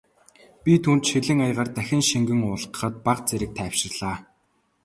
[0.63, 4.17] Би түүнд шилэн аягаар дахин шингэн уулгахад бага зэрэг тайвширлаа.